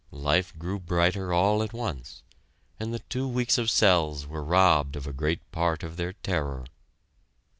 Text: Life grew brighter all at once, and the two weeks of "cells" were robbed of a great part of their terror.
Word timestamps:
Life 0.09 0.57
grew 0.57 0.79
brighter 0.79 1.31
all 1.31 1.61
at 1.61 1.73
once, 1.73 2.23
and 2.79 2.91
the 2.91 2.97
two 3.05 3.27
weeks 3.27 3.59
of 3.59 3.69
"cells" 3.69 4.25
were 4.25 4.43
robbed 4.43 4.95
of 4.95 5.05
a 5.05 5.13
great 5.13 5.41
part 5.51 5.83
of 5.83 5.95
their 5.95 6.13
terror. 6.13 6.65